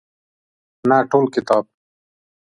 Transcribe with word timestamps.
نه 0.89 0.97
ټول 1.09 1.25
کتاب. 1.33 1.63